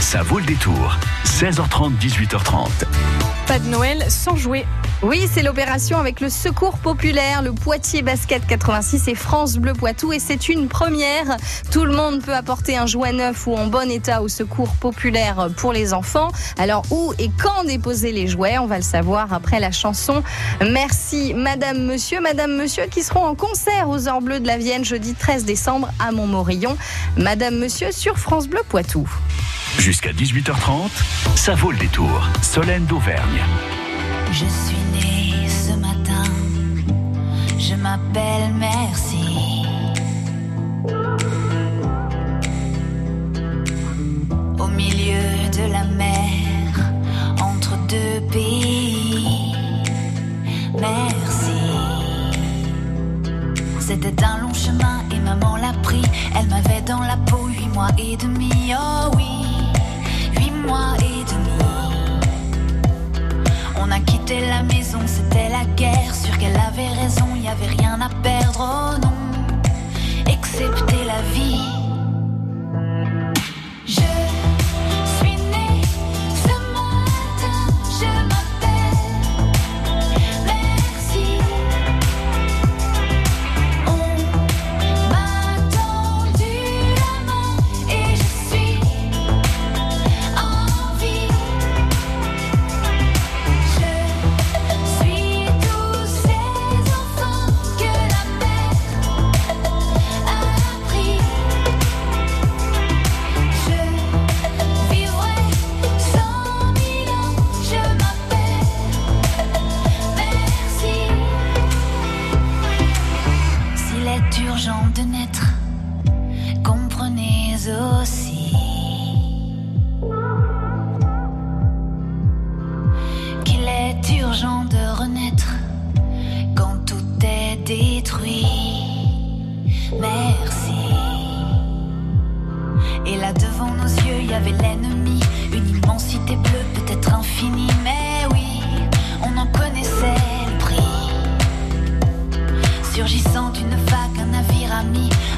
Ça 0.00 0.22
vaut 0.22 0.38
le 0.38 0.44
détour. 0.44 0.96
16h30, 1.24 1.98
18h30. 1.98 2.68
Pas 3.46 3.58
de 3.58 3.68
Noël 3.68 4.04
sans 4.08 4.36
jouer. 4.36 4.64
Oui, 5.02 5.28
c'est 5.32 5.42
l'opération 5.42 5.98
avec 5.98 6.20
le 6.20 6.28
Secours 6.28 6.78
Populaire, 6.78 7.42
le 7.42 7.52
Poitiers 7.52 8.02
Basket 8.02 8.46
86 8.46 9.08
et 9.08 9.14
France 9.14 9.56
Bleu 9.56 9.72
Poitou. 9.72 10.12
Et 10.12 10.18
c'est 10.18 10.48
une 10.48 10.68
première. 10.68 11.36
Tout 11.70 11.84
le 11.84 11.92
monde 11.92 12.22
peut 12.22 12.34
apporter 12.34 12.76
un 12.76 12.86
jouet 12.86 13.12
neuf 13.12 13.46
ou 13.46 13.54
en 13.54 13.66
bon 13.66 13.90
état 13.90 14.22
au 14.22 14.28
Secours 14.28 14.74
Populaire 14.80 15.48
pour 15.56 15.72
les 15.72 15.92
enfants. 15.92 16.28
Alors, 16.58 16.84
où 16.90 17.12
et 17.18 17.30
quand 17.42 17.64
déposer 17.64 18.12
les 18.12 18.26
jouets 18.26 18.58
On 18.58 18.66
va 18.66 18.76
le 18.76 18.82
savoir 18.82 19.32
après 19.32 19.60
la 19.60 19.72
chanson. 19.72 20.22
Merci, 20.60 21.34
Madame, 21.34 21.84
Monsieur, 21.84 22.20
Madame, 22.20 22.56
Monsieur, 22.56 22.84
qui 22.90 23.02
seront 23.02 23.24
en 23.24 23.34
concert 23.34 23.88
aux 23.88 24.08
Heures 24.08 24.20
Bleues 24.20 24.40
de 24.40 24.46
la 24.46 24.58
Vienne 24.58 24.84
jeudi 24.84 25.14
13 25.14 25.44
décembre 25.44 25.88
à 25.98 26.12
Montmorillon. 26.12 26.76
Madame, 27.16 27.56
Monsieur 27.56 27.92
sur 27.92 28.18
France 28.18 28.48
Bleu 28.48 28.60
Poitou. 28.68 29.08
Jusqu'à 29.78 30.12
18h30, 30.12 30.90
ça 31.36 31.54
vaut 31.54 31.70
le 31.70 31.78
détour. 31.78 32.28
Solène 32.42 32.86
d'Auvergne. 32.86 33.42
Je 34.32 34.44
suis 34.44 34.76
née 34.92 35.48
ce 35.48 35.72
matin, 35.78 36.24
je 37.58 37.74
m'appelle 37.74 38.52
Merci. 38.58 39.25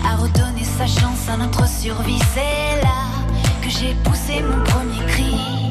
A 0.05 0.17
redonné 0.17 0.65
sa 0.65 0.87
chance 0.87 1.29
à 1.29 1.37
notre 1.37 1.69
survie. 1.69 2.19
C'est 2.35 2.83
là 2.83 3.05
que 3.63 3.71
j'ai 3.71 3.95
poussé 4.03 4.43
mon 4.43 4.65
premier 4.65 5.05
cri. 5.07 5.68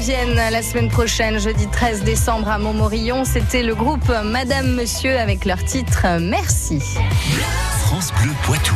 Vienne 0.00 0.34
la 0.34 0.62
semaine 0.62 0.88
prochaine, 0.88 1.38
jeudi 1.38 1.66
13 1.66 2.04
décembre 2.04 2.48
à 2.48 2.58
Montmorillon. 2.58 3.26
C'était 3.26 3.62
le 3.62 3.74
groupe 3.74 4.10
Madame 4.24 4.74
Monsieur 4.74 5.18
avec 5.18 5.44
leur 5.44 5.62
titre 5.62 6.06
Merci. 6.18 6.80
France 7.80 8.10
Bleu 8.22 8.32
Poitou. 8.44 8.74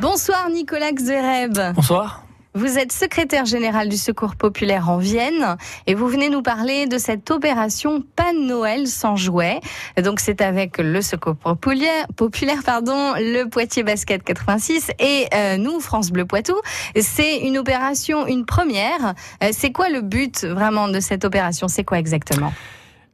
Bonsoir 0.00 0.50
Nicolas 0.50 0.90
Xereb. 0.90 1.56
Bonsoir. 1.76 2.23
Vous 2.56 2.78
êtes 2.78 2.92
secrétaire 2.92 3.46
général 3.46 3.88
du 3.88 3.96
Secours 3.96 4.36
populaire 4.36 4.88
en 4.88 4.98
Vienne 4.98 5.56
et 5.88 5.94
vous 5.96 6.06
venez 6.06 6.30
nous 6.30 6.40
parler 6.40 6.86
de 6.86 6.98
cette 6.98 7.28
opération 7.32 8.00
Pas 8.14 8.32
Noël 8.32 8.86
sans 8.86 9.16
jouets. 9.16 9.58
Donc 10.00 10.20
c'est 10.20 10.40
avec 10.40 10.78
le 10.78 11.02
Secours 11.02 11.34
populaire, 11.34 12.06
populaire 12.14 12.62
pardon, 12.64 13.14
le 13.16 13.46
Poitiers 13.48 13.82
Basket 13.82 14.22
86 14.22 14.92
et 15.00 15.26
euh, 15.34 15.56
nous 15.56 15.80
France 15.80 16.12
Bleu 16.12 16.26
Poitou. 16.26 16.54
C'est 17.00 17.38
une 17.38 17.58
opération, 17.58 18.24
une 18.28 18.44
première. 18.46 19.14
Euh, 19.42 19.48
c'est 19.50 19.72
quoi 19.72 19.88
le 19.88 20.00
but 20.00 20.44
vraiment 20.44 20.86
de 20.86 21.00
cette 21.00 21.24
opération? 21.24 21.66
C'est 21.66 21.82
quoi 21.82 21.98
exactement? 21.98 22.52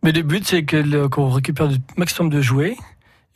Mais 0.02 0.12
le 0.12 0.20
but, 0.20 0.46
c'est 0.46 0.70
le- 0.72 1.08
qu'on 1.08 1.30
récupère 1.30 1.68
le 1.68 1.76
maximum 1.96 2.28
de 2.30 2.42
jouets 2.42 2.76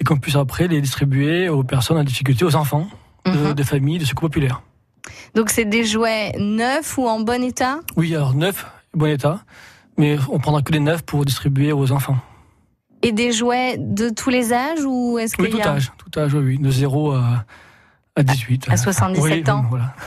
et 0.01 0.05
qu'on 0.05 0.19
puisse 0.19 0.37
après 0.37 0.69
les 0.69 0.83
distribuer 0.83 1.49
aux 1.49 1.65
personnes 1.65 1.97
en 1.97 2.05
difficulté, 2.05 2.45
aux 2.45 2.57
enfants 2.57 2.89
de, 3.25 3.31
Mhm. 3.31 3.55
de 3.55 3.63
familles 3.63 3.99
de 3.99 4.05
secours 4.05 4.29
populaire. 4.29 4.61
Donc 5.35 5.51
c'est 5.51 5.65
des 5.65 5.85
jouets 5.85 6.33
neufs 6.39 6.97
ou 6.99 7.07
en 7.07 7.21
bon 7.21 7.43
état? 7.43 7.81
Oui, 7.97 8.15
alors 8.15 8.35
neuf, 8.35 8.67
bon 8.95 9.07
état, 9.07 9.41
mais 9.99 10.17
on 10.31 10.39
prendra 10.39 10.63
que 10.63 10.73
les 10.73 10.81
neufs 10.81 11.03
pour 11.03 11.25
distribuer 11.25 11.73
aux 11.73 11.93
enfants. 11.93 12.17
et 13.03 13.13
des 13.13 13.33
jouets 13.33 13.77
de 13.79 14.09
tous 14.11 14.31
les 14.31 14.53
âges 14.53 14.85
ou 14.85 15.19
est-ce 15.19 15.35
Oui, 15.39 15.49
qu'il 15.51 15.59
tout 15.59 15.65
y 15.65 15.69
a 15.69 15.73
âge, 15.73 15.93
tout 15.99 16.19
âge, 16.19 16.35
oui, 16.35 16.59
de 16.59 16.71
0 16.71 17.13
à, 17.13 17.45
À 18.17 18.23
18. 18.23 18.67
À 18.71 18.77
77 18.77 19.23
Oui, 19.23 19.51
ans. 19.51 19.65
Voilà. 19.69 19.95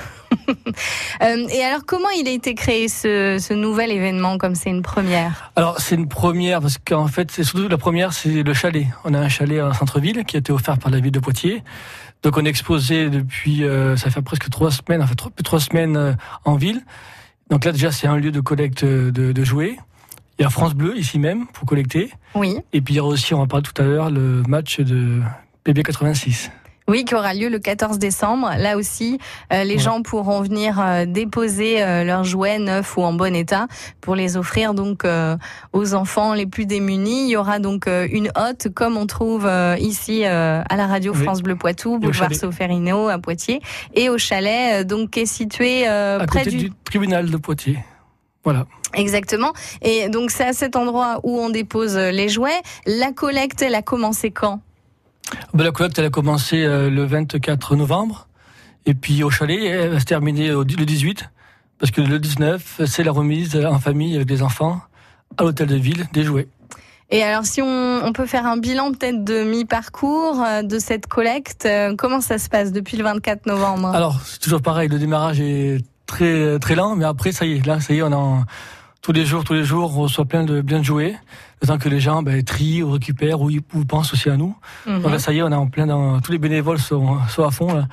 Euh, 1.21 1.47
et 1.49 1.63
alors, 1.63 1.81
comment 1.85 2.09
il 2.09 2.27
a 2.27 2.31
été 2.31 2.53
créé 2.53 2.87
ce, 2.89 3.37
ce 3.39 3.53
nouvel 3.53 3.91
événement, 3.91 4.37
comme 4.37 4.55
c'est 4.55 4.69
une 4.69 4.81
première? 4.81 5.51
Alors 5.55 5.79
c'est 5.79 5.95
une 5.95 6.07
première 6.07 6.61
parce 6.61 6.77
qu'en 6.77 7.07
fait 7.07 7.31
c'est 7.31 7.43
surtout 7.43 7.67
la 7.67 7.77
première 7.77 8.13
c'est 8.13 8.43
le 8.43 8.53
chalet. 8.53 8.87
On 9.03 9.13
a 9.13 9.19
un 9.19 9.29
chalet 9.29 9.61
en 9.61 9.73
centre-ville 9.73 10.23
qui 10.25 10.35
a 10.35 10.39
été 10.39 10.51
offert 10.53 10.77
par 10.77 10.91
la 10.91 10.99
ville 10.99 11.11
de 11.11 11.19
Poitiers. 11.19 11.63
Donc 12.23 12.37
on 12.37 12.45
est 12.45 12.49
exposé 12.49 13.09
depuis 13.09 13.63
euh, 13.63 13.95
ça 13.95 14.09
fait 14.09 14.21
presque 14.21 14.49
trois 14.49 14.71
semaines, 14.71 15.01
enfin 15.01 15.15
trois, 15.15 15.31
plus 15.31 15.43
de 15.43 15.45
trois 15.45 15.59
semaines 15.59 15.97
euh, 15.97 16.13
en 16.45 16.55
ville. 16.55 16.81
Donc 17.49 17.65
là 17.65 17.71
déjà 17.71 17.91
c'est 17.91 18.07
un 18.07 18.17
lieu 18.17 18.31
de 18.31 18.39
collecte 18.39 18.83
de, 18.83 19.09
de 19.31 19.43
jouets. 19.43 19.77
Il 20.39 20.43
y 20.43 20.45
a 20.45 20.49
France 20.49 20.73
Bleu 20.73 20.97
ici 20.97 21.19
même 21.19 21.47
pour 21.47 21.65
collecter. 21.65 22.11
Oui. 22.35 22.57
Et 22.73 22.81
puis 22.81 22.95
il 22.95 22.97
y 22.97 22.99
aura 22.99 23.09
aussi 23.09 23.33
on 23.33 23.41
en 23.41 23.47
parle 23.47 23.63
tout 23.63 23.81
à 23.81 23.85
l'heure 23.85 24.09
le 24.09 24.43
match 24.47 24.79
de 24.79 25.21
PB 25.63 25.83
86. 25.83 26.51
Oui, 26.89 27.03
qui 27.03 27.15
aura 27.15 27.33
lieu 27.33 27.49
le 27.49 27.59
14 27.59 27.99
décembre. 27.99 28.49
Là 28.57 28.77
aussi, 28.77 29.19
euh, 29.51 29.63
les 29.65 29.73
Ouais. 29.73 29.79
gens 29.79 30.01
pourront 30.01 30.41
venir 30.41 30.79
euh, 30.79 31.05
déposer 31.05 31.83
euh, 31.83 32.03
leurs 32.05 32.23
jouets 32.23 32.59
neufs 32.59 32.95
ou 32.97 33.03
en 33.03 33.11
bon 33.13 33.35
état 33.35 33.67
pour 33.99 34.15
les 34.15 34.37
offrir 34.37 34.73
donc 34.73 35.03
euh, 35.03 35.35
aux 35.73 35.93
enfants 35.95 36.33
les 36.33 36.45
plus 36.45 36.65
démunis. 36.65 37.25
Il 37.25 37.29
y 37.31 37.35
aura 37.35 37.59
donc 37.59 37.87
euh, 37.87 38.07
une 38.09 38.31
hotte 38.37 38.69
comme 38.73 38.95
on 38.95 39.05
trouve 39.05 39.45
euh, 39.45 39.75
ici 39.79 40.23
euh, 40.25 40.61
à 40.69 40.75
la 40.77 40.87
radio 40.87 41.11
Oui. 41.13 41.23
France 41.23 41.41
Bleu 41.41 41.55
Poitou, 41.57 41.99
boulevard. 41.99 42.33
Soferino 42.33 43.09
à 43.09 43.17
Poitiers, 43.19 43.61
et 43.93 44.07
au 44.09 44.17
chalet 44.17 44.81
euh, 44.81 44.83
donc 44.85 45.11
qui 45.11 45.19
est 45.21 45.25
situé 45.25 45.87
euh, 45.89 46.19
à 46.19 46.25
près 46.25 46.45
côté 46.45 46.55
du... 46.55 46.71
tribunal 46.85 47.29
de 47.29 47.35
Poitiers. 47.37 47.79
Voilà. 48.45 48.65
Exactement. 48.93 49.51
Et 49.81 50.07
donc 50.07 50.31
c'est 50.31 50.45
à 50.45 50.53
cet 50.53 50.77
endroit 50.77 51.19
où 51.23 51.37
on 51.37 51.49
dépose 51.49 51.97
les 51.97 52.29
jouets. 52.29 52.61
La 52.85 53.11
collecte, 53.11 53.61
elle 53.61 53.75
a 53.75 53.81
commencé 53.81 54.31
quand? 54.31 54.61
Ben, 55.53 55.63
la 55.63 55.71
collecte 55.71 55.97
elle 55.99 56.05
a 56.05 56.09
commencé 56.09 56.63
euh, 56.63 56.89
le 56.89 57.05
24 57.05 57.75
novembre. 57.75 58.27
Et 58.85 58.93
puis 58.93 59.23
au 59.23 59.29
chalet 59.29 59.59
elle 59.65 59.89
va 59.91 59.99
se 59.99 60.05
terminer 60.05 60.49
le 60.49 60.63
18 60.65 61.29
parce 61.79 61.91
que 61.91 62.01
le 62.01 62.19
19 62.19 62.81
c'est 62.85 63.03
la 63.03 63.11
remise 63.11 63.55
en 63.55 63.79
famille 63.79 64.15
avec 64.15 64.29
les 64.29 64.41
enfants 64.41 64.81
à 65.37 65.43
l'hôtel 65.43 65.67
de 65.67 65.75
ville 65.75 66.07
des 66.13 66.23
jouets. 66.23 66.47
Et 67.09 67.23
alors, 67.23 67.45
si 67.45 67.61
on, 67.61 68.01
on 68.03 68.11
peut 68.11 68.25
faire 68.25 68.45
un 68.45 68.57
bilan 68.57 68.91
peut-être 68.91 69.23
de 69.23 69.43
mi-parcours 69.45 70.41
euh, 70.41 70.61
de 70.61 70.77
cette 70.77 71.07
collecte, 71.07 71.65
euh, 71.65 71.95
comment 71.97 72.19
ça 72.19 72.37
se 72.37 72.49
passe 72.49 72.73
depuis 72.73 72.97
le 72.97 73.03
24 73.05 73.45
novembre? 73.45 73.87
Alors 73.95 74.19
c'est 74.25 74.39
toujours 74.39 74.61
pareil, 74.61 74.89
le 74.89 74.99
démarrage 74.99 75.39
est 75.39 75.77
très 76.05 76.57
très 76.59 76.75
lent 76.75 76.95
mais 76.95 77.05
après 77.05 77.31
ça 77.31 77.45
y 77.45 77.53
est, 77.57 77.65
là 77.65 77.79
ça 77.81 77.93
y 77.93 77.97
est 77.99 78.01
on 78.01 78.11
a 78.11 78.15
en- 78.15 78.43
tous 79.01 79.11
les 79.13 79.25
jours 79.25 79.43
tous 79.45 79.53
les 79.53 79.63
jours 79.63 79.97
on 79.97 80.01
reçoit 80.03 80.25
plein 80.25 80.43
de 80.43 80.61
bien 80.61 80.79
de 80.79 80.83
jouets 80.83 81.15
le 81.61 81.67
temps 81.67 81.77
que 81.77 81.89
les 81.89 81.99
gens 81.99 82.23
ben, 82.23 82.43
trient 82.43 82.83
ou 82.83 82.91
récupèrent 82.91 83.41
ou, 83.41 83.51
pensent 83.87 84.13
aussi 84.13 84.29
à 84.29 84.37
nous. 84.37 84.55
Mhm. 84.85 85.01
Donc 85.01 85.11
là 85.11 85.19
ça 85.19 85.33
y 85.33 85.39
est 85.39 85.41
on 85.41 85.51
est 85.51 85.55
en 85.55 85.67
plein 85.67 85.87
dans 85.87 86.19
tous 86.21 86.31
les 86.31 86.37
bénévoles 86.37 86.79
sont, 86.79 87.19
sont 87.29 87.43
à 87.43 87.51
fond 87.51 87.73
là, 87.73 87.87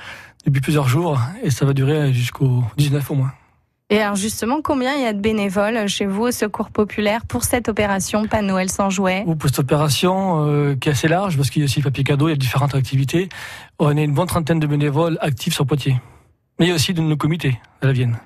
depuis 0.47 0.61
plusieurs 0.61 0.89
jours 0.89 1.19
et 1.43 1.51
ça 1.51 1.65
va 1.65 1.73
durer 1.73 2.13
jusqu'au 2.13 2.65
19 2.77 3.11
au 3.11 3.15
moins. 3.15 3.33
Et 3.91 4.01
alors, 4.01 4.17
justement, 4.17 4.63
combien 4.63 4.95
il 4.95 5.03
y 5.03 5.07
a 5.07 5.13
de 5.13 5.21
bénévoles 5.21 5.87
chez 5.89 6.07
vous 6.07 6.23
au 6.23 6.31
Secours 6.31 6.71
Populaire 6.71 7.27
pour 7.27 7.45
cette 7.45 7.69
opération 7.69 8.27
Pas 8.27 8.41
Noël 8.41 8.71
sans 8.71 8.89
jouets 8.89 9.23
Ou 9.27 9.37
pour 9.37 9.51
cette 9.51 9.59
opération 9.59 10.49
euh, 10.49 10.75
qui 10.75 10.89
est 10.89 10.93
assez 10.93 11.07
large, 11.07 11.37
parce 11.37 11.51
qu'il 11.51 11.61
y 11.61 11.65
a 11.65 11.67
aussi 11.67 11.81
le 11.81 11.85
papier 11.85 12.03
cadeau, 12.03 12.29
il 12.29 12.31
y 12.31 12.35
a 12.35 12.37
différentes 12.37 12.75
activités. 12.75 13.29
On 13.79 13.95
est 13.97 14.05
une 14.05 14.15
bonne 14.15 14.27
trentaine 14.27 14.59
de 14.59 14.67
bénévoles 14.67 15.19
actifs 15.21 15.53
sur 15.53 15.67
Poitiers. 15.67 16.01
Mais 16.59 16.67
il 16.67 16.69
y 16.71 16.73
a 16.73 16.75
aussi 16.75 16.95
de 16.95 17.03
nos 17.03 17.17
comités 17.17 17.61
à 17.83 17.87
la 17.87 17.93
Vienne. 17.93 18.17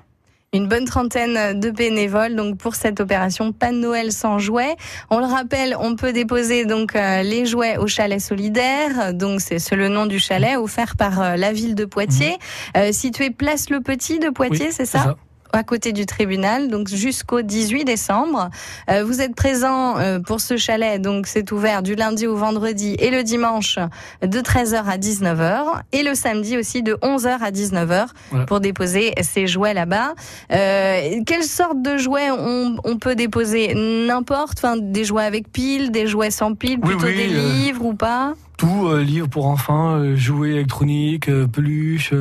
Une 0.51 0.67
bonne 0.67 0.85
trentaine 0.85 1.59
de 1.59 1.69
bénévoles 1.69 2.35
donc 2.35 2.57
pour 2.57 2.73
cette 2.73 2.99
opération. 2.99 3.51
Pas 3.51 3.69
de 3.71 3.77
Noël 3.77 4.11
sans 4.11 4.39
jouets. 4.39 4.75
On 5.11 5.19
le 5.19 5.25
rappelle, 5.25 5.75
on 5.79 5.95
peut 5.95 6.11
déposer 6.11 6.65
donc 6.65 6.95
euh, 6.95 7.21
les 7.21 7.45
jouets 7.45 7.77
au 7.77 7.85
chalet 7.85 8.19
solidaire. 8.19 9.13
Donc 9.13 9.41
c'est 9.41 9.75
le 9.75 9.89
nom 9.89 10.07
du 10.07 10.17
chalet 10.17 10.57
offert 10.57 10.95
par 10.95 11.21
euh, 11.21 11.35
la 11.35 11.53
ville 11.53 11.75
de 11.75 11.85
Poitiers, 11.85 12.37
Euh, 12.75 12.91
situé 12.91 13.29
place 13.29 13.69
Le 13.69 13.81
Petit 13.81 14.19
de 14.19 14.29
Poitiers, 14.29 14.67
Oui, 14.67 14.73
c'est 14.73 14.85
ça 14.85 15.15
à 15.53 15.63
côté 15.63 15.91
du 15.93 16.05
tribunal, 16.05 16.69
donc 16.69 16.87
jusqu'au 16.89 17.41
18 17.41 17.85
décembre. 17.85 18.49
Euh, 18.89 19.03
vous 19.03 19.21
êtes 19.21 19.35
présent 19.35 19.97
euh, 19.97 20.19
pour 20.19 20.41
ce 20.41 20.57
chalet, 20.57 21.01
donc 21.01 21.27
c'est 21.27 21.51
ouvert 21.51 21.81
du 21.83 21.95
lundi 21.95 22.27
au 22.27 22.35
vendredi 22.35 22.95
et 22.99 23.09
le 23.11 23.23
dimanche 23.23 23.79
de 24.21 24.39
13h 24.39 24.83
à 24.85 24.97
19h 24.97 25.63
et 25.91 26.03
le 26.03 26.13
samedi 26.15 26.57
aussi 26.57 26.83
de 26.83 26.93
11h 26.95 27.39
à 27.41 27.51
19h 27.51 28.07
Voilà. 28.31 28.45
pour 28.45 28.59
déposer 28.59 29.13
ces 29.21 29.47
jouets 29.47 29.73
là-bas. 29.73 30.13
Euh, 30.51 31.21
quelle 31.25 31.43
sorte 31.43 31.81
de 31.81 31.97
jouets 31.97 32.29
on, 32.31 32.77
on 32.83 32.97
peut 32.97 33.15
déposer? 33.15 33.73
N'importe, 33.75 34.59
enfin 34.59 34.77
des 34.77 35.03
jouets 35.03 35.25
avec 35.25 35.51
pile, 35.51 35.91
des 35.91 36.07
jouets 36.07 36.31
sans 36.31 36.53
pile, 36.55 36.79
plutôt 36.79 37.05
oui, 37.05 37.15
des 37.15 37.27
livres 37.27 37.85
ou 37.85 37.93
pas? 37.93 38.33
Tout, 38.57 38.93
livres 38.97 39.29
pour 39.29 39.45
enfants, 39.47 40.15
jouets 40.15 40.49
électroniques, 40.51 41.29
peluches, 41.53 42.13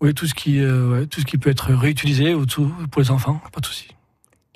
oui, 0.00 0.14
tout 0.14 0.26
ce 0.26 0.34
qui, 0.34 0.60
euh, 0.60 0.90
ouais, 1.00 1.06
tout 1.06 1.20
ce 1.20 1.24
qui 1.26 1.38
peut 1.38 1.50
être 1.50 1.72
réutilisé 1.72 2.34
ou 2.34 2.46
tout 2.46 2.70
pour 2.90 3.00
les 3.02 3.10
enfants, 3.10 3.40
pas 3.52 3.60
de 3.60 3.66
souci. 3.66 3.88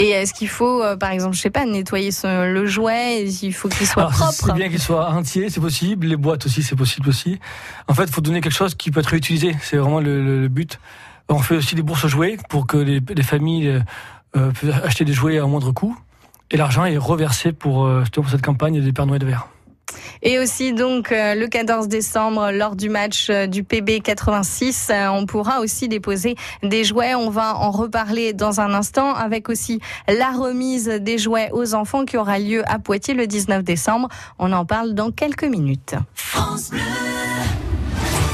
Et 0.01 0.11
est-ce 0.11 0.33
qu'il 0.33 0.49
faut, 0.49 0.81
euh, 0.83 0.97
par 0.97 1.11
exemple, 1.11 1.35
je 1.35 1.41
sais 1.41 1.51
pas, 1.51 1.65
nettoyer 1.65 2.13
son- 2.13 2.45
le 2.53 2.67
jouet 2.67 3.25
Il 3.43 3.53
faut 3.53 3.69
qu'il 3.69 3.85
soit 3.87 4.03
Alors, 4.05 4.13
propre. 4.15 4.33
C'est 4.33 4.53
bien 4.55 4.69
qu'il 4.69 4.79
soit 4.79 5.09
entier, 5.11 5.51
c'est 5.51 5.61
possible. 5.61 6.07
Les 6.07 6.17
boîtes 6.17 6.47
aussi, 6.47 6.63
c'est 6.63 6.77
possible 6.77 7.09
aussi. 7.09 7.41
En 7.89 7.95
fait, 7.95 8.05
il 8.05 8.13
faut 8.13 8.21
donner 8.21 8.41
quelque 8.41 8.55
chose 8.55 8.77
qui 8.77 8.93
peut 8.93 9.01
être 9.01 9.07
réutilisé. 9.09 9.57
C'est 9.61 9.77
vraiment 9.77 9.99
le, 10.01 10.23
le- 10.23 10.41
le 10.43 10.49
but. 10.49 10.79
On 11.29 11.39
fait 11.41 11.57
aussi 11.57 11.75
des 11.75 11.83
bourses 11.83 12.07
jouets 12.07 12.37
pour 12.49 12.67
que 12.69 12.77
les, 12.77 13.01
les 13.15 13.23
familles 13.25 13.83
euh, 14.37 14.51
puissent 14.53 14.73
acheter 14.85 15.05
des 15.05 15.13
jouets 15.13 15.39
à 15.39 15.47
moindre 15.47 15.73
coût. 15.73 15.99
Et 16.53 16.57
l'argent 16.57 16.85
est 16.85 16.97
reversé 16.97 17.53
pour, 17.53 17.91
pour 18.13 18.29
cette 18.31 18.43
campagne 18.43 18.81
des 18.81 18.93
Pères 18.93 19.05
Noël 19.07 19.25
verts. 19.25 19.49
Et 20.23 20.39
aussi 20.39 20.73
donc 20.73 21.13
euh, 21.13 21.35
le 21.35 21.47
14 21.47 21.89
décembre 21.89 22.51
lors 22.53 22.77
du 22.77 22.89
match 22.89 23.29
euh, 23.31 23.47
du 23.47 23.65
PB 23.65 24.01
86, 24.03 24.89
euh, 24.91 25.09
on 25.09 25.27
pourra 25.27 25.61
aussi 25.61 25.89
déposer 25.89 26.37
des 26.63 26.85
jouets. 26.85 27.15
On 27.15 27.31
va 27.31 27.57
en 27.57 27.71
reparler 27.71 28.33
dans 28.33 28.61
un 28.61 28.75
instant 28.75 29.15
avec 29.15 29.49
aussi 29.49 29.81
la 30.09 30.31
remise 30.31 30.87
des 30.89 31.19
jouets 31.19 31.51
aux 31.53 31.75
enfants 31.75 32.05
qui 32.05 32.17
aura 32.17 32.39
lieu 32.39 32.63
à 32.71 32.79
Poitiers 32.79 33.15
le 33.15 33.27
19 33.27 33.63
décembre. 33.63 34.09
On 34.39 34.53
en 34.53 34.65
parle 34.65 34.95
dans 34.95 35.11
quelques 35.11 35.45
minutes. 35.45 35.95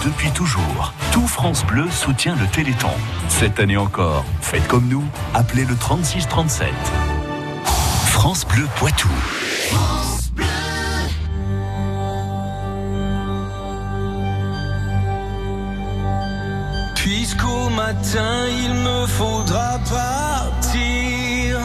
Depuis 0.05 0.31
toujours, 0.33 0.93
tout 1.13 1.27
France 1.27 1.65
Bleu 1.65 1.91
soutient 1.91 2.37
le 2.37 2.47
Téléthon. 2.49 2.91
Cette 3.29 3.59
année 3.59 3.79
encore, 3.79 4.25
faites 4.43 4.67
comme 4.69 4.87
nous, 4.89 5.05
appelez 5.33 5.65
le 5.65 5.75
36 5.77 6.29
37. 6.29 6.69
France 8.11 8.47
Bleu 8.47 8.67
Poitou. 8.77 9.09
Puisqu'au 17.27 17.71
matin 17.71 18.47
il 18.65 18.75
me 18.75 19.07
faudra 19.07 19.79
partir, 19.89 21.59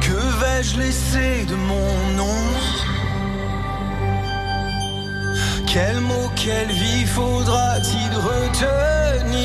que 0.00 0.20
vais-je 0.40 0.76
laisser 0.76 1.44
de 1.44 1.54
mon 1.54 1.92
nom? 2.16 2.42
Quel 5.68 6.00
mot, 6.00 6.28
quelle 6.34 6.72
vie 6.72 7.06
faudra-t-il 7.06 8.12
retenir? 8.12 9.38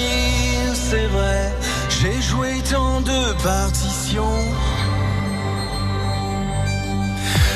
C'est 0.74 1.06
vrai, 1.06 1.54
j'ai 1.88 2.20
joué 2.24 2.64
tant 2.68 3.00
de 3.02 3.34
partitions. 3.44 4.42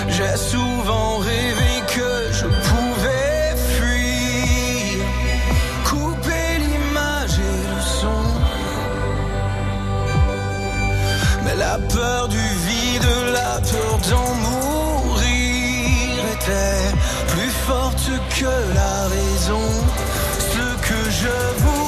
J'ai 0.08 0.38
souvent 0.38 1.18
rêvé 1.18 1.82
que 1.96 2.19
peur 11.88 12.28
du 12.28 12.38
vide, 12.38 13.08
la 13.34 13.60
peur 13.62 14.00
d'en 14.10 14.34
mourir 14.36 16.26
était 16.34 16.96
plus 17.28 17.52
forte 17.68 18.12
que 18.38 18.54
la 18.74 19.08
raison. 19.08 19.66
Ce 20.40 20.68
que 20.88 21.10
je 21.10 21.36
vous 21.62 21.79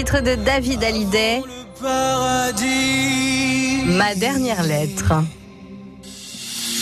titre 0.00 0.20
de 0.20 0.34
David 0.34 0.82
Hallyday. 0.82 1.42
Ma 3.84 4.14
dernière 4.14 4.62
lettre. 4.62 5.12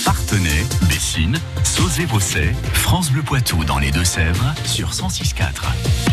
Partenay, 0.05 0.65
Bessines, 0.89 1.37
Sauzé-Bosset, 1.65 2.55
France 2.75 3.11
Bleu 3.11 3.25
Poitou 3.25 3.65
dans 3.65 3.81
les 3.81 3.91
Deux-Sèvres 3.91 4.55
sur 4.65 4.91
106.4. 4.91 6.08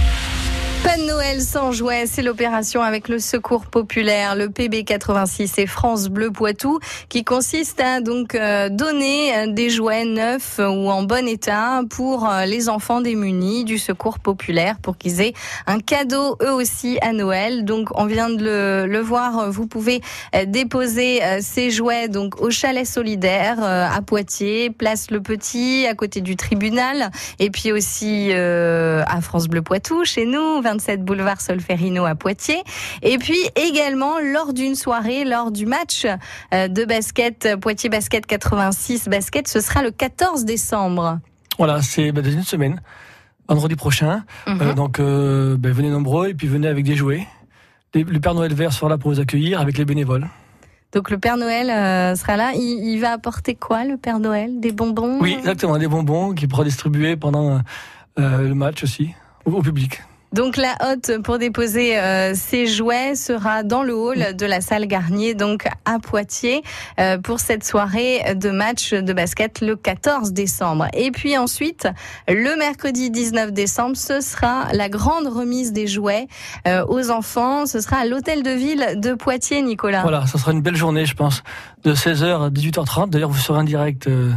Pas 0.85 0.97
de 0.97 1.07
Noël 1.07 1.41
sans 1.41 1.71
jouets, 1.71 2.05
c'est 2.05 2.21
l'opération 2.21 2.83
avec 2.83 3.09
le 3.09 3.17
Secours 3.17 3.65
populaire, 3.65 4.35
le 4.35 4.49
PB86 4.49 5.59
et 5.59 5.65
France 5.65 6.09
Bleu 6.09 6.29
Poitou, 6.29 6.79
qui 7.09 7.23
consiste 7.23 7.81
à 7.81 8.01
donc 8.01 8.35
euh, 8.35 8.69
donner 8.69 9.35
euh, 9.35 9.47
des 9.47 9.71
jouets 9.71 10.05
neufs 10.05 10.59
ou 10.59 10.91
en 10.91 11.01
bon 11.01 11.27
état 11.27 11.81
pour 11.89 12.29
euh, 12.29 12.45
les 12.45 12.69
enfants 12.69 13.01
démunis 13.01 13.63
du 13.63 13.79
Secours 13.79 14.19
populaire, 14.19 14.77
pour 14.79 14.95
qu'ils 14.95 15.21
aient 15.21 15.33
un 15.65 15.79
cadeau 15.79 16.37
eux 16.43 16.51
aussi 16.51 16.99
à 17.01 17.13
Noël. 17.13 17.65
Donc 17.65 17.89
on 17.95 18.05
vient 18.05 18.29
de 18.29 18.43
le, 18.43 18.85
le 18.85 18.99
voir, 18.99 19.49
vous 19.49 19.65
pouvez 19.65 20.01
déposer 20.45 21.21
ces 21.41 21.71
jouets 21.71 22.09
donc 22.09 22.39
au 22.39 22.51
chalet 22.51 22.85
solidaire 22.85 23.63
à 23.63 23.99
Poitiers, 24.03 24.69
place 24.69 25.09
Le 25.09 25.19
Petit, 25.19 25.87
à 25.89 25.95
côté 25.95 26.21
du 26.21 26.35
tribunal, 26.35 27.09
et 27.39 27.49
puis 27.49 27.71
aussi 27.71 28.31
à 28.31 29.21
France 29.21 29.47
Bleu 29.47 29.63
Poitou, 29.63 30.05
chez 30.05 30.25
nous, 30.25 30.61
27 30.75 31.03
boulevard 31.03 31.39
Solferino 31.41 32.05
à 32.05 32.15
Poitiers. 32.15 32.63
Et 33.01 33.17
puis 33.17 33.37
également 33.55 34.19
lors 34.19 34.53
d'une 34.53 34.75
soirée, 34.75 35.23
lors 35.23 35.51
du 35.51 35.65
match 35.65 36.05
euh, 36.53 36.67
de 36.67 36.85
basket, 36.85 37.55
Poitiers 37.61 37.89
Basket 37.89 38.25
86 38.25 39.07
Basket, 39.07 39.47
ce 39.47 39.61
sera 39.61 39.83
le 39.83 39.91
14 39.91 40.45
décembre. 40.45 41.19
Voilà, 41.57 41.81
c'est 41.81 42.11
bah, 42.11 42.21
dans 42.21 42.31
une 42.31 42.43
semaine, 42.43 42.81
vendredi 43.47 43.75
prochain. 43.75 44.23
Mhm. 44.47 44.61
Euh, 44.61 44.73
donc 44.73 44.99
euh, 44.99 45.55
bah, 45.57 45.69
venez 45.71 45.89
nombreux 45.89 46.29
et 46.29 46.33
puis 46.33 46.47
venez 46.47 46.67
avec 46.67 46.83
des 46.83 46.95
jouets. 46.95 47.25
Le 47.93 48.19
Père 48.19 48.33
Noël 48.33 48.53
vert 48.53 48.73
sera 48.73 48.89
là 48.89 48.97
pour 48.97 49.11
vous 49.11 49.21
accueillir 49.21 49.61
avec 49.61 49.77
les 49.77 49.85
bénévoles. 49.85 50.27
Donc 50.91 51.09
le 51.09 51.17
Père 51.17 51.37
Noël 51.37 51.69
euh, 51.69 52.15
sera 52.15 52.35
là. 52.35 52.51
Il, 52.53 52.83
il 52.83 52.99
va 52.99 53.11
apporter 53.11 53.55
quoi, 53.55 53.85
le 53.85 53.95
Père 53.95 54.19
Noël? 54.19 54.59
Des 54.59 54.73
bonbons? 54.73 55.19
Oui, 55.21 55.35
exactement, 55.37 55.77
des 55.77 55.87
bonbons 55.87 56.33
qui 56.33 56.47
pourra 56.47 56.65
distribuer 56.65 57.15
pendant 57.15 57.61
euh, 58.17 58.47
le 58.47 58.53
match 58.53 58.83
aussi 58.83 59.13
au, 59.45 59.51
au 59.51 59.61
public. 59.61 60.01
Donc 60.35 60.57
la 60.57 60.75
hotte 60.81 61.21
pour 61.23 61.37
déposer 61.37 61.97
euh, 61.97 62.33
ces 62.35 62.67
jouets 62.67 63.15
sera 63.15 63.63
dans 63.63 63.83
le 63.83 63.95
hall 63.95 64.35
de 64.35 64.45
la 64.45 64.59
salle 64.59 64.85
Garnier, 64.85 65.33
donc 65.33 65.65
à 65.85 65.97
Poitiers, 65.99 66.61
euh, 66.99 67.17
pour 67.17 67.39
cette 67.39 67.63
soirée 67.63 68.35
de 68.35 68.49
match 68.49 68.93
de 68.93 69.13
basket 69.13 69.61
le 69.61 69.77
14 69.77 70.33
décembre. 70.33 70.87
Et 70.93 71.11
puis 71.11 71.37
ensuite, 71.37 71.87
le 72.27 72.57
mercredi 72.57 73.11
19 73.11 73.53
décembre, 73.53 73.95
ce 73.95 74.19
sera 74.19 74.67
la 74.73 74.89
grande 74.89 75.27
remise 75.27 75.71
des 75.71 75.87
jouets 75.87 76.27
euh, 76.67 76.85
aux 76.89 77.11
enfants. 77.11 77.65
Ce 77.65 77.79
sera 77.79 77.99
à 77.99 78.05
l'hôtel 78.05 78.43
de 78.43 78.51
ville 78.51 78.99
de 78.99 79.13
Poitiers, 79.13 79.61
Nicolas. 79.61 80.01
Voilà, 80.01 80.27
ça 80.27 80.37
sera 80.37 80.51
une 80.51 80.61
belle 80.61 80.75
journée, 80.75 81.05
je 81.05 81.15
pense, 81.15 81.43
de 81.85 81.95
16h 81.95 82.47
à 82.47 82.49
18h30. 82.49 83.09
D'ailleurs, 83.09 83.29
vous 83.29 83.39
serez 83.39 83.59
en 83.59 83.63
direct 83.63 84.07
euh, 84.07 84.33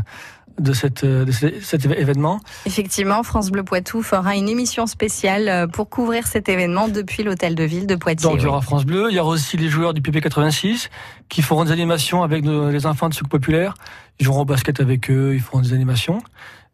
de, 0.59 0.73
cette, 0.73 1.05
euh, 1.05 1.25
de 1.25 1.33
cet 1.33 1.85
événement. 1.87 2.41
Effectivement, 2.67 3.23
France 3.23 3.51
Bleu 3.51 3.63
Poitou 3.63 4.03
fera 4.03 4.37
une 4.37 4.49
émission 4.49 4.87
spéciale 4.87 5.49
euh, 5.49 5.67
pour 5.67 5.89
couvrir 5.89 6.27
cet 6.27 6.49
événement 6.49 6.89
depuis 6.89 7.23
l'hôtel 7.23 7.55
de 7.55 7.65
ville 7.65 7.87
de 7.87 7.95
Poitiers. 7.95 8.29
Donc 8.29 8.39
il 8.41 8.45
y 8.45 8.47
aura 8.47 8.61
France 8.61 8.85
Bleu, 8.85 9.09
il 9.11 9.17
y 9.17 9.21
aura 9.21 9.31
aussi 9.31 9.57
les 9.57 9.69
joueurs 9.69 9.95
du 9.95 10.01
PP86 10.01 10.89
qui 11.29 11.43
feront 11.43 11.65
des 11.65 11.73
animations 11.73 12.23
avec 12.23 12.45
nos- 12.45 12.71
les 12.71 12.87
enfants 12.87 13.09
de 13.09 13.15
Secours 13.15 13.29
Populaire. 13.31 13.75
Ils 14.21 14.25
joueront 14.27 14.41
au 14.43 14.45
basket 14.45 14.81
avec 14.81 15.11
eux, 15.11 15.33
ils 15.35 15.41
feront 15.41 15.61
des 15.61 15.73
animations. 15.73 16.21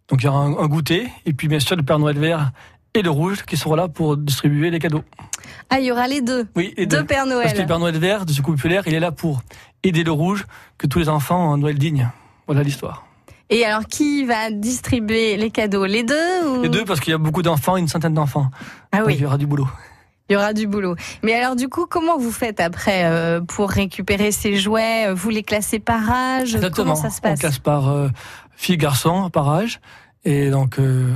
Donc 0.08 0.22
il 0.22 0.26
y 0.26 0.28
aura 0.28 0.40
un, 0.40 0.56
un 0.58 0.66
goûter 0.66 1.08
et 1.26 1.32
puis 1.32 1.48
bien 1.48 1.60
sûr 1.60 1.76
le 1.76 1.82
Père 1.82 1.98
Noël 1.98 2.18
vert 2.18 2.50
et 2.94 3.02
le 3.02 3.10
rouge 3.10 3.42
qui 3.44 3.56
seront 3.56 3.74
là 3.74 3.88
pour 3.88 4.16
distribuer 4.16 4.70
les 4.70 4.78
cadeaux. 4.78 5.02
Ah, 5.70 5.80
il 5.80 5.86
y 5.86 5.90
aura 5.92 6.06
les 6.06 6.20
deux. 6.20 6.46
Oui, 6.54 6.72
et 6.76 6.86
Deux 6.86 6.98
deux. 6.98 7.04
Père 7.06 7.26
Noël. 7.26 7.42
Parce 7.42 7.54
que 7.54 7.60
le 7.62 7.66
Père 7.66 7.78
Noël 7.78 7.98
vert 7.98 8.24
de 8.24 8.32
Secours 8.32 8.54
Populaire, 8.54 8.84
il 8.86 8.94
est 8.94 9.00
là 9.00 9.10
pour 9.12 9.42
aider 9.82 10.04
le 10.04 10.12
rouge, 10.12 10.46
que 10.78 10.86
tous 10.86 10.98
les 11.00 11.08
enfants 11.08 11.50
ont 11.50 11.54
un 11.54 11.58
Noël 11.58 11.76
digne. 11.78 12.10
Voilà 12.46 12.62
l'histoire. 12.62 13.04
Et 13.50 13.64
alors, 13.64 13.86
qui 13.86 14.24
va 14.24 14.50
distribuer 14.50 15.36
les 15.36 15.50
cadeaux? 15.50 15.84
Les 15.84 16.02
deux 16.02 16.48
ou... 16.48 16.62
Les 16.62 16.68
deux 16.68 16.84
parce 16.84 17.00
qu'il 17.00 17.10
y 17.10 17.14
a 17.14 17.18
beaucoup 17.18 17.42
d'enfants, 17.42 17.76
une 17.76 17.88
centaine 17.88 18.14
d'enfants. 18.14 18.50
Ah 18.92 18.98
Donc, 18.98 19.08
oui, 19.08 19.14
il 19.16 19.20
y 19.20 19.26
aura 19.26 19.36
du 19.38 19.46
boulot. 19.46 19.68
il 20.28 20.32
y 20.32 20.36
aura 20.36 20.52
du 20.54 20.66
boulot. 20.66 20.96
Mais 21.22 21.34
alors, 21.34 21.54
du 21.54 21.68
coup, 21.68 21.86
comment 21.86 22.16
vous 22.18 22.32
faites 22.32 22.58
après 22.60 23.04
euh, 23.04 23.40
pour 23.42 23.70
récupérer 23.70 24.32
ces 24.32 24.56
jouets? 24.56 25.12
Vous 25.12 25.28
les 25.28 25.42
classez 25.42 25.78
par 25.78 26.10
âge? 26.10 26.54
Exactement. 26.54 26.94
Comment 26.94 26.94
ça 26.94 27.10
se 27.10 27.18
On 27.18 27.22
passe 27.22 27.40
classe 27.40 27.58
par 27.58 27.90
euh, 27.90 28.08
filles, 28.56 28.78
garçons, 28.78 29.28
par 29.30 29.48
âge. 29.50 29.80
Et 30.24 30.50
donc, 30.50 30.78
euh, 30.78 31.14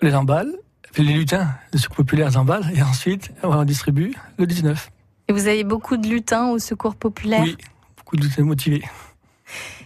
les 0.00 0.14
emballe. 0.14 0.52
Les 0.96 1.12
lutins 1.12 1.48
de 1.72 1.78
Secours 1.78 1.96
Populaire 1.96 2.30
les 2.30 2.36
emballent. 2.38 2.70
Et 2.74 2.82
ensuite, 2.82 3.30
on 3.42 3.62
distribue 3.64 4.14
le 4.38 4.46
19. 4.46 4.90
Et 5.28 5.32
vous 5.34 5.46
avez 5.46 5.62
beaucoup 5.62 5.98
de 5.98 6.08
lutins 6.08 6.48
au 6.48 6.58
secours 6.58 6.96
populaire? 6.96 7.42
Oui, 7.42 7.58
beaucoup 7.98 8.16
de 8.16 8.22
lutins 8.24 8.42
motivés. 8.42 8.82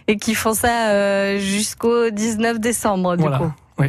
Et 0.07 0.17
qui 0.17 0.35
font 0.35 0.53
ça 0.53 0.89
euh, 0.89 1.39
jusqu'au 1.39 2.09
19 2.09 2.59
décembre, 2.59 3.15
du 3.15 3.21
Voilà. 3.23 3.37
coup. 3.37 3.51
Oui. 3.79 3.87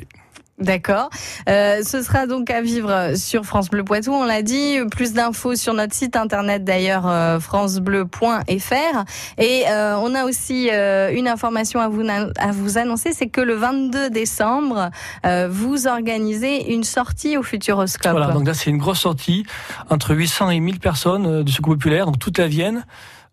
D'accord. 0.61 1.11
Euh, 1.49 1.83
ce 1.83 2.00
sera 2.00 2.28
donc 2.28 2.49
à 2.49 2.62
vivre 2.62 3.16
sur 3.16 3.44
France 3.44 3.68
Bleu 3.71 3.83
Poitou, 3.83 4.12
on 4.12 4.23
l'a 4.25 4.40
dit. 4.42 4.76
Plus 4.88 5.12
d'infos 5.12 5.56
sur 5.56 5.75
notre 5.75 5.92
site 5.94 6.14
internet 6.14 6.62
d'ailleurs, 6.62 7.09
euh, 7.09 7.40
francebleu.fr. 7.40 9.04
Et 9.38 9.64
euh, 9.68 9.97
on 9.99 10.14
a 10.14 10.25
aussi 10.25 10.71
euh, 10.73 11.11
une 11.12 11.26
information 11.26 11.80
à 11.80 11.88
vous, 11.88 12.02
à 12.09 12.52
vous 12.52 12.78
annoncer, 12.78 13.11
c'est 13.12 13.26
que 13.26 13.40
le 13.40 13.54
22 13.54 14.11
décembre, 14.11 14.90
euh, 15.26 15.49
vous 15.50 15.88
organisez 15.88 16.73
une 16.73 16.85
sortie 16.85 17.37
au 17.37 17.42
Futuroscope. 17.42 18.12
Voilà, 18.12 18.28
donc 18.33 18.47
là, 18.47 18.54
c'est 18.54 18.71
une 18.71 18.78
grosse 18.78 19.00
sortie 19.00 19.44
entre 19.90 20.14
800 20.14 20.50
et 20.50 20.61
1000 20.61 20.78
personnes 20.78 21.26
euh, 21.26 21.42
du 21.42 21.50
Secours 21.52 21.75
Populaire, 21.75 22.06
donc 22.06 22.18
toute 22.21 22.38
la 22.38 22.47
Vienne. 22.47 22.85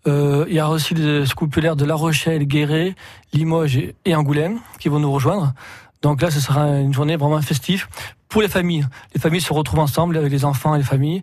Euh, 0.07 0.45
il 0.47 0.55
y 0.55 0.61
aura 0.61 0.71
aussi 0.71 0.93
des 0.93 1.25
Secours 1.25 1.47
Populaires 1.47 1.75
de 1.75 1.85
La 1.85 1.95
Rochelle, 1.95 2.45
Guéret, 2.45 2.95
Limoges 3.33 3.77
et- 4.05 4.15
Angoulême 4.15 4.59
qui 4.79 4.89
vont 4.89 4.99
nous 4.99 5.11
rejoindre. 5.11 5.53
Donc 6.01 6.21
là, 6.21 6.31
ce 6.31 6.39
sera 6.39 6.67
une 6.79 6.93
journée 6.93 7.15
vraiment 7.17 7.41
festive 7.41 7.87
pour 8.27 8.41
les 8.41 8.47
familles. 8.47 8.85
Les 9.13 9.21
familles 9.21 9.41
se 9.41 9.53
retrouvent 9.53 9.79
ensemble 9.79 10.17
avec 10.17 10.31
les 10.31 10.43
enfants 10.45 10.73
et 10.73 10.79
les 10.79 10.83
familles. 10.83 11.21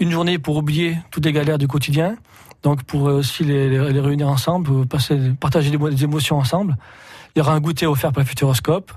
Une 0.00 0.10
journée 0.10 0.38
pour 0.38 0.56
oublier 0.56 0.98
toutes 1.10 1.24
les 1.24 1.32
galères 1.32 1.58
du 1.58 1.68
quotidien. 1.68 2.16
Donc 2.62 2.82
pour 2.82 3.08
euh, 3.08 3.18
aussi 3.18 3.44
les, 3.44 3.68
les- 3.68 3.92
les 3.92 4.00
réunir 4.00 4.28
ensemble, 4.28 4.86
passer, 4.86 5.16
partager 5.38 5.70
des, 5.70 5.78
des 5.78 6.02
émotions 6.04 6.38
ensemble. 6.38 6.76
Il 7.34 7.38
y 7.38 7.42
aura 7.42 7.52
un 7.52 7.60
goûter 7.60 7.86
offert 7.86 8.12
par 8.12 8.24
le 8.24 8.28
Futuroscope. 8.28 8.90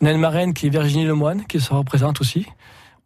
On 0.00 0.06
a 0.06 0.12
une 0.12 0.20
marraine 0.20 0.54
qui 0.54 0.66
est 0.66 0.70
Virginie 0.70 1.04
Lemoine 1.04 1.44
qui 1.46 1.58
sera 1.58 1.82
présente 1.82 2.20
aussi. 2.20 2.46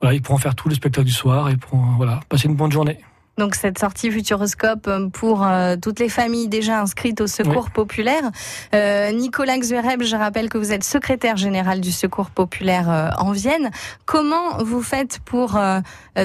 Voilà, 0.02 0.14
ils 0.14 0.20
pourront 0.20 0.38
faire 0.38 0.54
tout 0.54 0.68
le 0.68 0.74
spectacle 0.74 1.06
du 1.06 1.12
soir 1.12 1.48
et 1.48 1.56
pourront 1.56 1.94
voilà, 1.96 2.20
passer 2.28 2.48
une 2.48 2.56
bonne 2.56 2.72
journée. 2.72 2.98
Donc 3.38 3.54
cette 3.54 3.78
sortie 3.78 4.10
Futuroscope 4.10 4.86
euh, 4.88 5.08
pour 5.08 5.42
euh, 5.42 5.76
toutes 5.80 6.00
les 6.00 6.10
familles 6.10 6.48
déjà 6.48 6.80
inscrites 6.80 7.20
au 7.20 7.26
Secours 7.26 7.70
populaire. 7.70 8.30
Euh, 8.74 9.10
Nicolas 9.12 9.58
Xuereb, 9.58 10.02
je 10.02 10.16
rappelle 10.16 10.50
que 10.50 10.58
vous 10.58 10.72
êtes 10.72 10.84
secrétaire 10.84 11.38
général 11.38 11.80
du 11.80 11.92
Secours 11.92 12.30
populaire 12.30 12.90
euh, 12.90 13.08
en 13.18 13.32
Vienne. 13.32 13.70
Comment 14.04 14.62
vous 14.62 14.82
faites 14.82 15.20
pour 15.24 15.58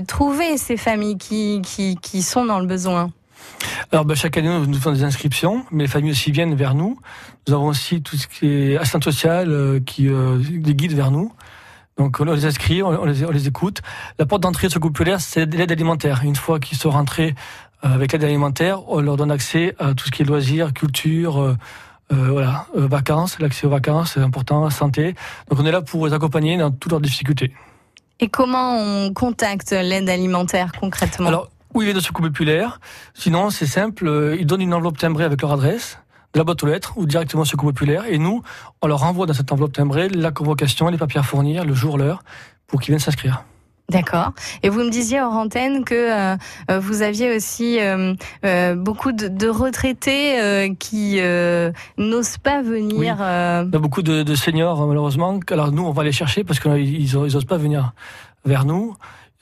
trouver 0.07 0.57
ces 0.57 0.75
familles 0.75 1.17
qui, 1.17 1.61
qui, 1.63 1.97
qui 2.01 2.21
sont 2.21 2.45
dans 2.45 2.59
le 2.59 2.65
besoin? 2.65 3.11
Alors 3.91 4.03
ben, 4.03 4.15
chaque 4.15 4.37
année, 4.37 4.49
nous 4.49 4.73
faisons 4.73 4.91
des 4.91 5.03
inscriptions, 5.03 5.65
mais 5.71 5.83
les 5.83 5.89
familles 5.89 6.11
aussi 6.11 6.31
viennent 6.31 6.55
vers 6.55 6.75
nous. 6.75 6.99
Nous 7.47 7.53
avons 7.53 7.67
aussi 7.67 8.01
tout 8.01 8.17
ce 8.17 8.27
qui 8.27 8.47
est 8.47 8.77
assistante 8.77 9.05
sociale 9.05 9.81
qui 9.85 10.09
les 10.09 10.75
guide 10.75 10.93
vers 10.93 11.11
nous. 11.11 11.31
Donc 11.97 12.17
on 12.19 12.25
les 12.25 12.45
inscrit, 12.45 12.83
on 12.83 13.05
les, 13.05 13.25
on 13.25 13.31
les 13.31 13.47
écoute. 13.47 13.81
La 14.19 14.25
porte 14.25 14.43
d'entrée 14.43 14.67
de 14.67 14.73
ce 14.73 14.79
populaire, 14.79 15.19
c'est 15.19 15.45
l'aide 15.53 15.71
alimentaire. 15.71 16.21
Une 16.23 16.35
fois 16.35 16.59
qu'ils 16.59 16.77
sont 16.77 16.91
rentrés 16.91 17.33
euh, 17.83 17.93
avec 17.93 18.11
l'aide 18.11 18.23
alimentaire, 18.23 18.87
on 18.87 19.01
leur 19.01 19.17
donne 19.17 19.31
accès 19.31 19.75
à 19.79 19.93
tout 19.93 20.05
ce 20.05 20.11
qui 20.11 20.21
est 20.21 20.25
loisirs, 20.25 20.73
culture, 20.73 21.41
euh, 21.41 21.57
euh, 22.13 22.29
voilà, 22.29 22.67
euh, 22.77 22.87
vacances. 22.87 23.39
L'accès 23.39 23.65
aux 23.67 23.71
vacances, 23.71 24.11
c'est 24.13 24.21
important, 24.21 24.69
santé. 24.69 25.15
Donc 25.49 25.59
on 25.59 25.65
est 25.65 25.71
là 25.71 25.81
pour 25.81 26.07
les 26.07 26.13
accompagner 26.13 26.55
dans 26.57 26.71
toutes 26.71 26.91
leurs 26.91 27.01
difficultés. 27.01 27.51
Et 28.19 28.29
comment 28.29 28.77
on 28.77 29.13
contacte 29.13 29.71
l'aide 29.71 30.09
alimentaire 30.09 30.71
concrètement? 30.79 31.27
Alors, 31.27 31.49
où 31.73 31.81
il 31.81 31.89
est 31.89 31.93
de 31.93 31.99
secours 31.99 32.25
populaire? 32.25 32.79
Sinon, 33.13 33.49
c'est 33.49 33.67
simple, 33.67 34.35
ils 34.39 34.45
donnent 34.45 34.61
une 34.61 34.73
enveloppe 34.73 34.97
timbrée 34.97 35.25
avec 35.25 35.41
leur 35.41 35.51
adresse, 35.51 35.99
de 36.33 36.39
la 36.39 36.43
boîte 36.43 36.61
aux 36.63 36.67
lettres 36.67 36.93
ou 36.97 37.05
directement 37.05 37.43
au 37.43 37.45
secours 37.45 37.69
populaire. 37.69 38.05
Et 38.09 38.17
nous, 38.17 38.43
on 38.81 38.87
leur 38.87 39.03
envoie 39.03 39.25
dans 39.25 39.33
cette 39.33 39.51
enveloppe 39.51 39.73
timbrée 39.73 40.09
la 40.09 40.31
convocation, 40.31 40.87
les 40.89 40.97
papiers 40.97 41.19
à 41.19 41.23
fournir, 41.23 41.65
le 41.65 41.73
jour, 41.73 41.97
l'heure, 41.97 42.23
pour 42.67 42.81
qu'ils 42.81 42.91
viennent 42.91 42.99
s'inscrire. 42.99 43.43
D'accord. 43.89 44.33
Et 44.63 44.69
vous 44.69 44.81
me 44.81 44.89
disiez 44.89 45.21
hors 45.21 45.31
antenne 45.31 45.85
que 45.85 45.95
euh, 45.95 46.35
euh, 46.69 46.79
vous 46.79 47.03
aviez 47.03 47.33
aussi 47.33 47.79
euh, 47.79 48.15
euh, 48.43 48.75
beaucoup 48.75 49.13
de, 49.13 49.29
de 49.29 49.47
retraités 49.47 50.75
qui 50.77 51.21
n'osent 51.97 52.37
pas 52.37 52.61
venir. 52.61 53.15
Il 53.19 53.71
y 53.71 53.75
a 53.75 53.79
beaucoup 53.79 54.01
de, 54.01 54.23
de 54.23 54.35
seniors, 54.35 54.85
malheureusement. 54.85 55.39
Alors 55.49 55.71
nous, 55.71 55.83
on 55.83 55.91
va 55.91 56.03
les 56.03 56.11
chercher 56.11 56.43
parce 56.43 56.59
qu'ils 56.59 57.01
ils 57.01 57.15
osent 57.15 57.45
pas 57.45 57.57
venir 57.57 57.93
vers 58.43 58.65
nous. 58.65 58.93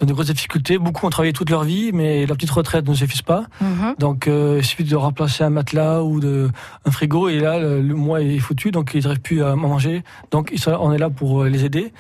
De 0.02 0.12
grosses 0.12 0.28
difficultés. 0.28 0.78
Beaucoup 0.78 1.08
ont 1.08 1.10
travaillé 1.10 1.32
toute 1.32 1.50
leur 1.50 1.64
vie, 1.64 1.92
mais 1.94 2.26
la 2.26 2.36
petite 2.36 2.52
retraite 2.52 2.88
ne 2.88 2.94
suffit 2.94 3.24
pas. 3.24 3.46
mhm. 3.62 3.96
Donc, 3.98 4.28
euh, 4.28 4.58
il 4.60 4.66
suffit 4.66 4.84
de 4.84 4.96
remplacer 4.96 5.44
un 5.44 5.50
matelas 5.50 6.04
ou 6.04 6.20
de, 6.20 6.50
un 6.84 6.92
frigo, 6.92 7.30
et 7.30 7.40
là, 7.40 7.60
le, 7.60 7.82
le 7.82 7.96
mois 7.96 8.22
est 8.22 8.40
foutu, 8.40 8.72
donc 8.72 8.92
ils 8.94 9.04
n'arrivent 9.04 9.22
plus 9.22 9.42
à 9.42 9.56
manger. 9.56 10.04
Donc, 10.32 10.54
on 10.68 10.92
est 10.92 10.98
là 10.98 11.10
pour 11.10 11.44
euh, 11.44 11.50
les 11.50 11.64
aider. 11.64 11.94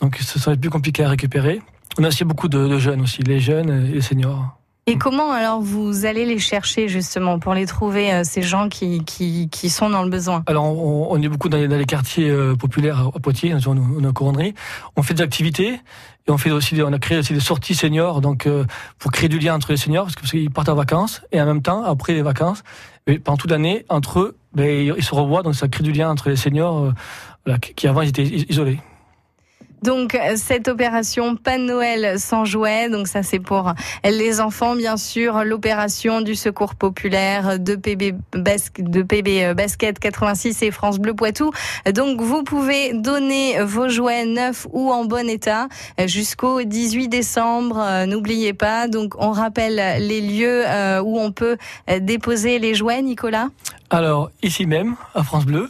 Donc, 0.00 0.16
ce 0.16 0.38
serait 0.38 0.56
plus 0.56 0.70
compliqué 0.70 1.02
à 1.04 1.08
récupérer. 1.08 1.62
On 1.98 2.04
a 2.04 2.08
aussi 2.08 2.24
beaucoup 2.24 2.48
de, 2.48 2.68
de 2.68 2.78
jeunes 2.78 3.00
aussi, 3.00 3.22
les 3.22 3.40
jeunes 3.40 3.70
et 3.70 3.94
les 3.94 4.02
seniors. 4.02 4.54
Et 4.86 4.96
comment 4.96 5.32
alors 5.32 5.60
vous 5.60 6.06
allez 6.06 6.24
les 6.24 6.38
chercher 6.38 6.88
justement 6.88 7.38
pour 7.38 7.52
les 7.52 7.66
trouver 7.66 8.10
euh, 8.10 8.22
ces 8.24 8.40
gens 8.40 8.70
qui, 8.70 9.04
qui, 9.04 9.50
qui 9.50 9.68
sont 9.68 9.90
dans 9.90 10.02
le 10.02 10.08
besoin? 10.08 10.44
Alors, 10.46 10.64
on, 10.64 11.08
on 11.10 11.20
est 11.20 11.28
beaucoup 11.28 11.48
dans 11.50 11.58
les, 11.58 11.68
dans 11.68 11.76
les 11.76 11.84
quartiers 11.84 12.30
euh, 12.30 12.54
populaires 12.56 13.10
à 13.14 13.18
Poitiers, 13.20 13.54
on, 13.66 13.76
on 13.76 14.04
est 14.04 14.06
en 14.06 14.12
couronnerie. 14.12 14.54
On 14.96 15.02
fait 15.02 15.14
des 15.14 15.22
activités 15.22 15.80
et 16.28 16.30
on 16.30 16.38
fait 16.38 16.50
aussi, 16.50 16.80
on 16.82 16.92
a 16.92 16.98
créé 16.98 17.18
aussi 17.18 17.32
des 17.32 17.40
sorties 17.40 17.74
seniors, 17.74 18.20
donc 18.20 18.46
euh, 18.46 18.64
pour 18.98 19.10
créer 19.10 19.28
du 19.28 19.38
lien 19.38 19.54
entre 19.54 19.70
les 19.72 19.78
seniors, 19.78 20.08
parce 20.14 20.30
qu'ils 20.30 20.50
partent 20.50 20.68
en 20.68 20.74
vacances 20.74 21.22
et 21.32 21.40
en 21.40 21.46
même 21.46 21.62
temps, 21.62 21.82
après 21.84 22.12
les 22.12 22.22
vacances, 22.22 22.62
et 23.06 23.18
pendant 23.18 23.38
toute 23.38 23.50
l'année, 23.50 23.86
entre 23.88 24.20
eux, 24.20 24.36
ben, 24.54 24.94
ils 24.96 25.02
se 25.02 25.14
revoient, 25.14 25.42
donc 25.42 25.54
ça 25.54 25.68
crée 25.68 25.82
du 25.82 25.92
lien 25.92 26.10
entre 26.10 26.28
les 26.28 26.36
seniors 26.36 26.92
euh, 27.48 27.56
qui 27.58 27.88
avant 27.88 28.02
ils 28.02 28.10
étaient 28.10 28.24
is- 28.24 28.46
isolés. 28.50 28.78
Donc 29.82 30.14
euh, 30.14 30.34
cette 30.36 30.68
opération 30.68 31.36
pas 31.36 31.58
Noël 31.58 32.18
sans 32.18 32.44
jouets, 32.44 32.88
donc 32.88 33.06
ça 33.06 33.22
c'est 33.22 33.38
pour 33.38 33.72
les 34.04 34.40
enfants 34.40 34.74
bien 34.74 34.96
sûr, 34.96 35.44
l'opération 35.44 36.20
du 36.20 36.34
secours 36.34 36.74
populaire 36.74 37.58
de 37.58 37.76
PB, 37.76 38.16
de 38.34 39.02
PB 39.02 39.44
euh, 39.44 39.54
Basket 39.54 39.98
86 39.98 40.62
et 40.62 40.70
France 40.70 40.98
Bleu 40.98 41.14
Poitou. 41.14 41.52
Donc 41.94 42.20
vous 42.20 42.42
pouvez 42.42 42.92
donner 42.92 43.62
vos 43.62 43.88
jouets 43.88 44.26
neufs 44.26 44.66
ou 44.72 44.90
en 44.90 45.04
bon 45.04 45.28
état 45.28 45.68
jusqu'au 46.06 46.62
18 46.62 47.08
décembre. 47.08 47.78
Euh, 47.78 48.06
N'oubliez 48.06 48.54
pas, 48.54 48.88
donc 48.88 49.14
on 49.18 49.30
rappelle 49.30 50.02
les 50.02 50.20
lieux 50.20 50.64
où 51.02 51.20
on 51.20 51.30
peut 51.30 51.56
déposer 52.00 52.58
les 52.58 52.74
jouets, 52.74 53.02
Nicolas? 53.02 53.48
Alors, 53.90 54.30
ici 54.42 54.66
même, 54.66 54.96
à 55.14 55.22
France 55.22 55.44
Bleu. 55.44 55.68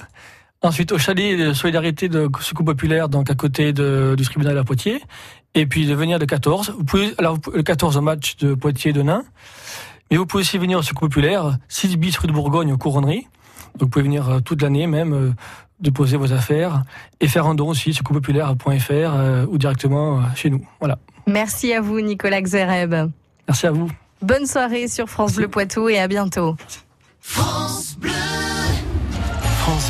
Ensuite, 0.63 0.91
au 0.93 0.99
chalet 0.99 1.39
de 1.39 1.53
solidarité 1.53 2.09
de 2.09 2.29
Secours 2.41 2.65
Populaire, 2.67 3.09
donc 3.09 3.31
à 3.31 3.35
côté 3.35 3.73
de- 3.73 4.15
du 4.17 4.25
tribunal 4.25 4.59
à 4.59 4.65
Poitiers. 4.65 5.01
Et 5.55 5.67
puis 5.67 5.87
de 5.87 5.95
venir 5.95 6.19
le 6.19 6.27
14. 6.27 6.75
Vous 6.77 6.85
pouvez, 6.85 7.15
alors, 7.19 7.39
le 7.55 7.63
14 7.63 7.97
au 7.97 8.01
match 8.01 8.37
de 8.37 8.55
Poitiers 8.55 8.93
de 8.93 9.03
Nain. 9.03 9.23
Mais 10.11 10.17
vous 10.17 10.27
pouvez 10.27 10.43
aussi 10.43 10.59
venir 10.59 10.79
au 10.79 10.83
Secours 10.83 11.09
Populaire, 11.09 11.57
6 11.69 11.97
bis 11.97 12.17
rue 12.19 12.27
de 12.29 12.33
Bourgogne, 12.33 12.73
aux 12.73 12.79
Couronneries. 12.79 13.27
Donc 13.79 13.83
vous 13.83 13.89
pouvez 13.89 14.03
venir 14.05 14.29
euh, 14.29 14.41
toute 14.41 14.63
l'année 14.63 14.87
même, 14.87 15.13
euh, 15.13 15.31
déposer 15.81 16.17
vos 16.17 16.33
affaires 16.33 16.83
et 17.21 17.29
faire 17.29 17.47
un 17.47 17.55
don 17.55 17.69
aussi, 17.69 17.95
secourspopulaire.fr 17.95 18.91
euh, 18.91 19.47
ou 19.49 19.59
directement 19.59 20.19
euh, 20.19 20.23
chez 20.35 20.51
nous. 20.51 20.67
Voilà. 20.81 20.99
Merci 21.27 21.73
à 21.73 21.81
vous, 21.81 22.01
Nicolas 22.01 22.41
Xereb. 22.43 22.95
Merci 23.47 23.67
à 23.67 23.71
vous. 23.71 23.91
Bonne 24.23 24.47
soirée 24.47 24.89
sur 24.89 25.09
France 25.09 25.35
Bleu 25.37 25.47
Poitou 25.49 25.89
et 25.89 25.99
à 25.99 26.09
bientôt. 26.09 26.57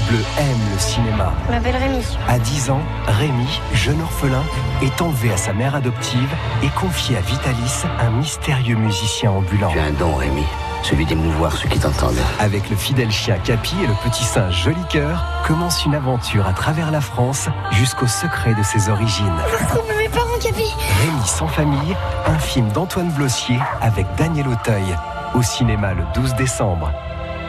Bleu 0.08 0.24
aime 0.38 0.72
le 0.72 0.78
cinéma. 0.78 1.32
Je 1.46 1.52
m'appelle 1.52 1.76
Rémi. 1.76 2.02
À 2.28 2.38
10 2.38 2.70
ans, 2.70 2.80
Rémi, 3.06 3.60
jeune 3.74 4.00
orphelin, 4.00 4.42
est 4.82 5.02
enlevé 5.02 5.30
à 5.32 5.36
sa 5.36 5.52
mère 5.52 5.74
adoptive 5.74 6.30
et 6.62 6.68
confié 6.68 7.18
à 7.18 7.20
Vitalis, 7.20 7.82
un 8.00 8.10
mystérieux 8.10 8.76
musicien 8.76 9.30
ambulant. 9.32 9.70
Tu 9.70 9.78
as 9.78 9.84
un 9.84 9.90
don, 9.90 10.14
Rémi. 10.14 10.44
Celui 10.82 11.04
d'émouvoir 11.04 11.52
ceux 11.52 11.68
qui 11.68 11.78
t'entendent. 11.78 12.16
Avec 12.38 12.70
le 12.70 12.76
fidèle 12.76 13.10
chien 13.10 13.36
Capi 13.44 13.74
et 13.82 13.86
le 13.86 13.92
petit 14.02 14.24
singe 14.24 14.62
Joli 14.62 14.82
Cœur, 14.88 15.22
commence 15.46 15.84
une 15.84 15.94
aventure 15.94 16.46
à 16.46 16.52
travers 16.52 16.90
la 16.90 17.02
France 17.02 17.48
jusqu'au 17.72 18.06
secret 18.06 18.54
de 18.54 18.62
ses 18.62 18.88
origines. 18.88 19.26
Retrouve 19.60 19.90
mes 19.98 20.08
parents, 20.08 20.38
Capi? 20.42 20.72
Rémi 21.00 21.26
sans 21.26 21.48
famille, 21.48 21.96
un 22.26 22.38
film 22.38 22.68
d'Antoine 22.72 23.10
Blossier 23.10 23.58
avec 23.82 24.06
Daniel 24.16 24.48
Auteuil. 24.48 24.96
Au 25.34 25.42
cinéma 25.42 25.92
le 25.92 26.04
12 26.14 26.34
décembre. 26.36 26.92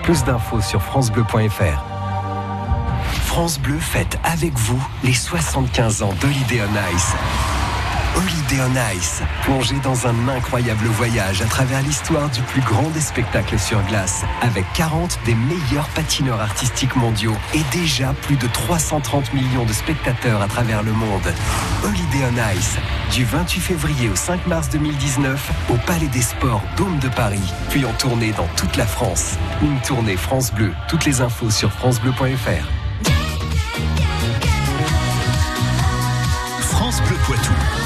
Plus 0.03 0.25
d'infos 0.25 0.59
sur 0.59 0.81
FranceBleu.fr. 0.81 1.98
France 3.29 3.59
Bleu 3.59 3.77
fête 3.77 4.17
avec 4.23 4.57
vous 4.57 4.83
les 5.03 5.13
75 5.13 6.01
ans 6.01 6.13
d'Holiday 6.19 6.61
on 6.63 6.95
Ice. 6.95 7.13
Holiday 8.15 8.63
on 8.63 8.97
Ice, 8.97 9.21
plongé 9.43 9.75
dans 9.83 10.07
un 10.07 10.27
incroyable 10.27 10.87
voyage 10.87 11.43
à 11.43 11.45
travers 11.45 11.83
l'histoire 11.83 12.27
du 12.31 12.41
plus 12.41 12.61
grand 12.61 12.89
des 12.89 12.99
spectacles 12.99 13.59
sur 13.59 13.83
glace, 13.83 14.23
avec 14.41 14.65
40 14.73 15.19
des 15.25 15.35
meilleurs 15.35 15.87
patineurs 15.89 16.41
artistiques 16.41 16.95
mondiaux 16.95 17.35
et 17.53 17.61
déjà 17.71 18.13
plus 18.23 18.35
de 18.35 18.47
330 18.47 19.31
millions 19.35 19.63
de 19.63 19.73
spectateurs 19.73 20.41
à 20.41 20.47
travers 20.47 20.81
le 20.81 20.91
monde. 20.91 21.31
Holiday 21.83 22.25
on 22.31 22.57
Ice, 22.57 22.77
du 23.13 23.25
28 23.25 23.59
février 23.59 24.09
au 24.09 24.15
5 24.15 24.47
mars 24.47 24.69
2019, 24.71 25.51
au 25.69 25.75
Palais 25.85 26.07
des 26.07 26.23
Sports 26.23 26.63
Dôme 26.77 26.97
de 26.97 27.09
Paris, 27.09 27.53
puis 27.69 27.85
en 27.85 27.93
tournée 27.93 28.31
dans 28.31 28.47
toute 28.57 28.75
la 28.75 28.87
France. 28.87 29.35
Une 29.61 29.79
tournée 29.81 30.17
France 30.17 30.51
Bleu. 30.51 30.73
Toutes 30.89 31.05
les 31.05 31.21
infos 31.21 31.51
sur 31.51 31.71
francebleu.fr. 31.71 32.78
Poitou. 37.29 37.78